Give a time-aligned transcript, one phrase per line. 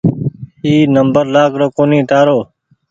[0.65, 2.39] اي نمبر لآگرو ڪونيٚ تآرو